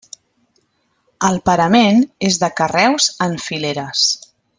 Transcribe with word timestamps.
El 1.29 1.37
parament 1.49 2.01
és 2.31 2.39
de 2.45 2.49
carreus 2.61 3.11
en 3.27 3.37
fileres. 3.49 4.09